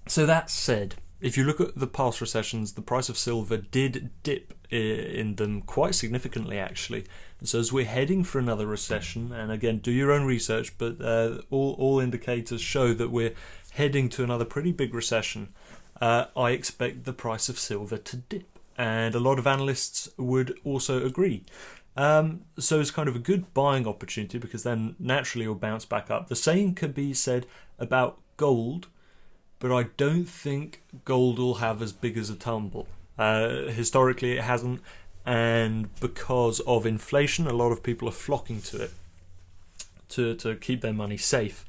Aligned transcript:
so 0.06 0.26
that 0.26 0.50
said, 0.50 0.96
if 1.22 1.38
you 1.38 1.46
look 1.46 1.62
at 1.62 1.78
the 1.78 1.88
past 1.88 2.20
recessions, 2.20 2.74
the 2.74 2.82
price 2.82 3.08
of 3.08 3.18
silver 3.18 3.56
did 3.56 4.10
dip 4.24 4.54
in 4.70 5.36
them 5.36 5.62
quite 5.62 5.96
significantly, 5.96 6.60
actually. 6.60 7.06
So 7.44 7.60
as 7.60 7.72
we're 7.72 7.86
heading 7.86 8.26
for 8.26 8.40
another 8.40 8.66
recession, 8.66 9.32
and 9.32 9.50
again, 9.50 9.78
do 9.78 9.92
your 9.92 10.12
own 10.12 10.26
research, 10.26 10.78
but 10.78 11.00
uh, 11.00 11.38
all 11.50 11.76
all 11.80 12.00
indicators 12.02 12.60
show 12.60 12.94
that 12.94 13.12
we're 13.12 13.34
heading 13.72 14.10
to 14.10 14.24
another 14.24 14.46
pretty 14.46 14.74
big 14.74 14.94
recession 14.94 15.54
uh, 16.04 16.26
I 16.36 16.52
expect 16.52 17.06
the 17.06 17.14
price 17.14 17.48
of 17.48 17.58
silver 17.58 17.96
to 17.98 18.18
dip. 18.18 18.60
And 18.78 19.16
a 19.16 19.22
lot 19.22 19.40
of 19.40 19.48
analysts 19.48 20.10
would 20.18 20.60
also 20.66 21.06
agree. 21.06 21.46
Um, 21.96 22.42
so 22.60 22.82
it's 22.82 22.92
kind 22.92 23.08
of 23.08 23.16
a 23.16 23.20
good 23.20 23.54
buying 23.54 23.88
opportunity 23.88 24.38
because 24.38 24.64
then 24.64 24.98
naturally 25.00 25.46
it'll 25.46 25.56
bounce 25.56 25.86
back 25.86 26.12
up. 26.12 26.28
The 26.28 26.36
same 26.36 26.76
can 26.76 26.92
be 26.92 27.14
said 27.14 27.46
about 27.80 28.20
gold, 28.36 28.88
but 29.60 29.72
I 29.72 29.84
don't 29.96 30.26
think 30.26 30.82
gold 31.06 31.40
will 31.40 31.56
have 31.56 31.82
as 31.82 31.94
big 31.94 32.18
as 32.18 32.30
a 32.30 32.36
tumble. 32.36 32.86
Uh, 33.18 33.68
historically, 33.68 34.34
it 34.34 34.44
hasn't, 34.44 34.82
and 35.26 35.88
because 36.02 36.60
of 36.62 36.86
inflation, 36.86 37.48
a 37.48 37.54
lot 37.54 37.72
of 37.72 37.82
people 37.82 38.10
are 38.10 38.20
flocking 38.28 38.62
to 38.64 38.82
it 38.82 38.92
to 40.10 40.36
to 40.36 40.56
keep 40.56 40.82
their 40.82 40.94
money 40.94 41.18
safe. 41.18 41.64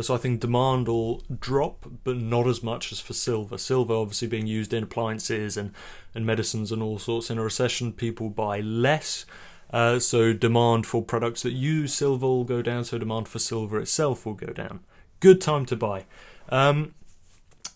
So 0.00 0.14
I 0.14 0.18
think 0.18 0.40
demand 0.40 0.88
will 0.88 1.22
drop, 1.40 1.86
but 2.04 2.16
not 2.16 2.46
as 2.46 2.62
much 2.62 2.92
as 2.92 3.00
for 3.00 3.14
silver. 3.14 3.56
Silver 3.56 3.94
obviously 3.94 4.28
being 4.28 4.46
used 4.46 4.74
in 4.74 4.82
appliances 4.82 5.56
and, 5.56 5.72
and 6.14 6.26
medicines 6.26 6.70
and 6.70 6.82
all 6.82 6.98
sorts. 6.98 7.30
In 7.30 7.38
a 7.38 7.42
recession, 7.42 7.92
people 7.92 8.28
buy 8.28 8.60
less. 8.60 9.24
Uh, 9.72 9.98
so 9.98 10.32
demand 10.32 10.86
for 10.86 11.02
products 11.02 11.42
that 11.42 11.52
use 11.52 11.94
silver 11.94 12.26
will 12.26 12.44
go 12.44 12.60
down. 12.62 12.84
So 12.84 12.98
demand 12.98 13.26
for 13.26 13.38
silver 13.38 13.80
itself 13.80 14.26
will 14.26 14.34
go 14.34 14.52
down. 14.52 14.80
Good 15.20 15.40
time 15.40 15.64
to 15.66 15.76
buy. 15.76 16.04
Um, 16.50 16.94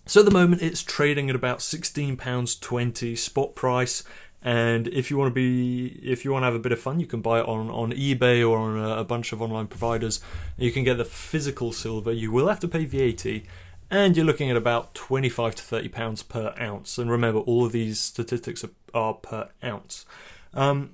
so 0.06 0.20
at 0.20 0.26
the 0.26 0.32
moment, 0.32 0.62
it's 0.62 0.82
trading 0.82 1.30
at 1.30 1.36
about 1.36 1.62
sixteen 1.62 2.16
pounds 2.16 2.54
twenty 2.54 3.16
spot 3.16 3.54
price, 3.54 4.04
and 4.42 4.88
if 4.88 5.10
you 5.10 5.18
want 5.18 5.30
to 5.30 5.34
be, 5.34 6.00
if 6.02 6.24
you 6.24 6.32
want 6.32 6.42
to 6.42 6.46
have 6.46 6.54
a 6.54 6.60
bit 6.60 6.72
of 6.72 6.80
fun, 6.80 6.98
you 6.98 7.06
can 7.06 7.20
buy 7.20 7.40
it 7.40 7.46
on, 7.46 7.68
on 7.68 7.92
eBay 7.92 8.48
or 8.48 8.58
on 8.58 8.78
a, 8.78 9.00
a 9.00 9.04
bunch 9.04 9.32
of 9.32 9.42
online 9.42 9.66
providers. 9.66 10.20
You 10.56 10.72
can 10.72 10.82
get 10.82 10.96
the 10.96 11.04
physical 11.04 11.72
silver. 11.72 12.12
You 12.12 12.32
will 12.32 12.48
have 12.48 12.60
to 12.60 12.68
pay 12.68 12.86
VAT, 12.86 13.42
and 13.90 14.16
you're 14.16 14.24
looking 14.24 14.50
at 14.50 14.56
about 14.56 14.94
25 14.94 15.56
to 15.56 15.62
30 15.62 15.88
pounds 15.88 16.22
per 16.22 16.54
ounce. 16.58 16.96
And 16.96 17.10
remember, 17.10 17.40
all 17.40 17.66
of 17.66 17.72
these 17.72 18.00
statistics 18.00 18.64
are, 18.64 18.70
are 18.94 19.14
per 19.14 19.50
ounce. 19.62 20.06
Um, 20.54 20.92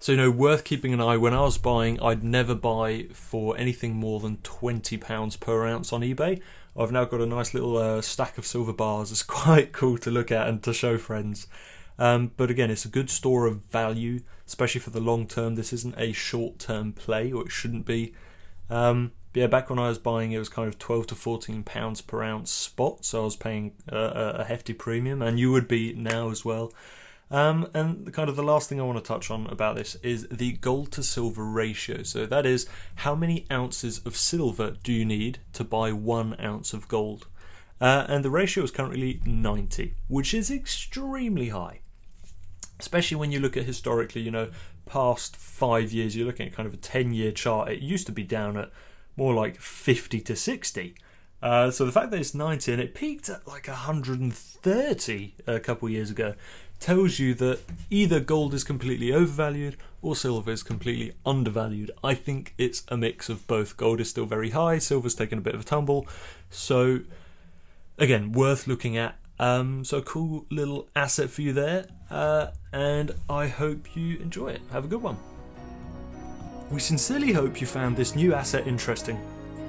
so 0.00 0.10
you 0.10 0.18
know, 0.18 0.30
worth 0.32 0.64
keeping 0.64 0.92
an 0.92 1.00
eye. 1.00 1.16
When 1.16 1.32
I 1.32 1.42
was 1.42 1.58
buying, 1.58 2.00
I'd 2.02 2.24
never 2.24 2.56
buy 2.56 3.06
for 3.12 3.56
anything 3.56 3.94
more 3.94 4.18
than 4.18 4.38
20 4.38 4.96
pounds 4.96 5.36
per 5.36 5.64
ounce 5.68 5.92
on 5.92 6.00
eBay. 6.00 6.42
I've 6.76 6.90
now 6.90 7.04
got 7.04 7.20
a 7.20 7.26
nice 7.26 7.54
little 7.54 7.76
uh, 7.76 8.00
stack 8.00 8.38
of 8.38 8.44
silver 8.44 8.72
bars. 8.72 9.12
It's 9.12 9.22
quite 9.22 9.72
cool 9.72 9.98
to 9.98 10.10
look 10.10 10.32
at 10.32 10.48
and 10.48 10.60
to 10.64 10.72
show 10.72 10.98
friends. 10.98 11.46
Um, 12.02 12.32
but 12.36 12.50
again, 12.50 12.68
it's 12.68 12.84
a 12.84 12.88
good 12.88 13.10
store 13.10 13.46
of 13.46 13.64
value, 13.66 14.22
especially 14.44 14.80
for 14.80 14.90
the 14.90 14.98
long 14.98 15.28
term. 15.28 15.54
This 15.54 15.72
isn't 15.72 15.94
a 15.96 16.10
short 16.10 16.58
term 16.58 16.92
play, 16.92 17.30
or 17.30 17.42
it 17.42 17.52
shouldn't 17.52 17.86
be. 17.86 18.12
Um, 18.68 19.12
yeah, 19.34 19.46
back 19.46 19.70
when 19.70 19.78
I 19.78 19.86
was 19.86 19.98
buying, 19.98 20.32
it 20.32 20.38
was 20.40 20.48
kind 20.48 20.66
of 20.66 20.80
twelve 20.80 21.06
to 21.06 21.14
fourteen 21.14 21.62
pounds 21.62 22.00
per 22.00 22.20
ounce 22.24 22.50
spot, 22.50 23.04
so 23.04 23.20
I 23.20 23.24
was 23.26 23.36
paying 23.36 23.74
a, 23.86 24.42
hefty 24.42 24.72
premium, 24.72 25.22
and 25.22 25.38
you 25.38 25.52
would 25.52 25.68
be 25.68 25.92
now 25.92 26.30
as 26.30 26.44
well. 26.44 26.72
Um, 27.30 27.68
and 27.72 28.12
kind 28.12 28.28
of 28.28 28.34
the 28.34 28.42
last 28.42 28.68
thing 28.68 28.80
I 28.80 28.84
want 28.84 28.98
to 28.98 29.08
touch 29.08 29.30
on 29.30 29.46
about 29.46 29.76
this 29.76 29.94
is 30.02 30.26
the 30.26 30.54
gold 30.54 30.90
to 30.92 31.04
silver 31.04 31.44
ratio. 31.44 32.02
So 32.02 32.26
that 32.26 32.44
is 32.44 32.68
how 32.96 33.14
many 33.14 33.46
ounces 33.48 34.00
of 34.00 34.16
silver 34.16 34.72
do 34.82 34.92
you 34.92 35.04
need 35.04 35.38
to 35.52 35.62
buy 35.62 35.92
one 35.92 36.34
ounce 36.40 36.74
of 36.74 36.88
gold? 36.88 37.28
Uh, 37.80 38.06
and 38.08 38.24
the 38.24 38.30
ratio 38.30 38.64
is 38.64 38.72
currently 38.72 39.20
90, 39.24 39.94
which 40.08 40.34
is 40.34 40.50
extremely 40.50 41.50
high. 41.50 41.81
Especially 42.82 43.16
when 43.16 43.32
you 43.32 43.40
look 43.40 43.56
at 43.56 43.64
historically, 43.64 44.20
you 44.20 44.30
know, 44.30 44.50
past 44.86 45.36
five 45.36 45.92
years, 45.92 46.16
you're 46.16 46.26
looking 46.26 46.48
at 46.48 46.52
kind 46.52 46.66
of 46.66 46.74
a 46.74 46.78
10 46.78 47.14
year 47.14 47.32
chart. 47.32 47.70
It 47.70 47.80
used 47.80 48.06
to 48.06 48.12
be 48.12 48.24
down 48.24 48.56
at 48.56 48.70
more 49.16 49.32
like 49.32 49.60
50 49.60 50.20
to 50.20 50.36
60. 50.36 50.94
Uh, 51.40 51.70
so 51.70 51.84
the 51.84 51.92
fact 51.92 52.10
that 52.10 52.20
it's 52.20 52.34
90 52.34 52.72
and 52.72 52.82
it 52.82 52.94
peaked 52.94 53.28
at 53.28 53.46
like 53.46 53.68
130 53.68 55.34
a 55.46 55.60
couple 55.60 55.88
years 55.88 56.10
ago 56.10 56.34
tells 56.80 57.20
you 57.20 57.34
that 57.34 57.60
either 57.90 58.18
gold 58.18 58.52
is 58.52 58.64
completely 58.64 59.12
overvalued 59.12 59.76
or 60.02 60.16
silver 60.16 60.50
is 60.50 60.64
completely 60.64 61.14
undervalued. 61.24 61.92
I 62.02 62.14
think 62.14 62.54
it's 62.58 62.82
a 62.88 62.96
mix 62.96 63.28
of 63.28 63.46
both. 63.46 63.76
Gold 63.76 64.00
is 64.00 64.10
still 64.10 64.26
very 64.26 64.50
high, 64.50 64.78
silver's 64.78 65.14
taken 65.14 65.38
a 65.38 65.40
bit 65.40 65.54
of 65.54 65.60
a 65.60 65.64
tumble. 65.64 66.08
So 66.50 67.00
again, 67.98 68.32
worth 68.32 68.66
looking 68.66 68.96
at. 68.96 69.16
Um, 69.42 69.84
so, 69.84 70.00
cool 70.02 70.46
little 70.52 70.88
asset 70.94 71.28
for 71.28 71.42
you 71.42 71.52
there, 71.52 71.86
uh, 72.12 72.52
and 72.72 73.10
I 73.28 73.48
hope 73.48 73.96
you 73.96 74.18
enjoy 74.18 74.50
it. 74.50 74.60
Have 74.70 74.84
a 74.84 74.86
good 74.86 75.02
one. 75.02 75.16
We 76.70 76.78
sincerely 76.78 77.32
hope 77.32 77.60
you 77.60 77.66
found 77.66 77.96
this 77.96 78.14
new 78.14 78.34
asset 78.34 78.68
interesting. 78.68 79.20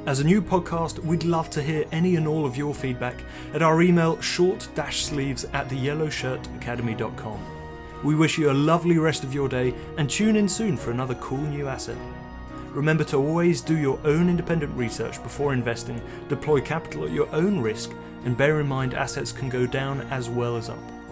As 0.06 0.20
a 0.20 0.24
new 0.24 0.44
podcast, 0.44 1.00
we'd 1.00 1.24
love 1.24 1.50
to 1.50 1.64
hear 1.64 1.86
any 1.92 2.18
and 2.18 2.28
all 2.28 2.46
of 2.46 2.56
your 2.56 2.76
feedback 2.76 3.16
at 3.56 3.64
our 3.64 3.82
email 3.82 4.22
short 4.22 4.70
sleeves 4.92 5.46
at 5.54 5.68
theyellowshirtacademy.com. 5.70 7.40
We 8.04 8.14
wish 8.14 8.38
you 8.38 8.52
a 8.52 8.54
lovely 8.54 9.00
rest 9.00 9.24
of 9.24 9.34
your 9.34 9.50
day 9.50 9.74
and 9.98 10.08
tune 10.08 10.36
in 10.36 10.48
soon 10.48 10.78
for 10.78 10.92
another 10.92 11.16
cool 11.16 11.40
new 11.40 11.68
asset. 11.68 11.98
Remember 12.74 13.04
to 13.04 13.18
always 13.18 13.62
do 13.62 13.78
your 13.78 14.00
own 14.04 14.30
independent 14.30 14.76
research 14.76 15.22
before 15.22 15.54
investing, 15.54 16.02
deploy 16.28 16.60
capital 16.60 17.06
at 17.06 17.12
your 17.12 17.34
own 17.34 17.60
risk, 17.60 17.92
and 18.26 18.36
bear 18.36 18.60
in 18.60 18.68
mind 18.68 18.96
assets 18.96 19.32
can 19.32 19.48
go 19.48 19.68
down 19.68 20.02
as 20.10 20.28
well 20.28 20.58
as 20.58 20.70
up. 20.70 21.03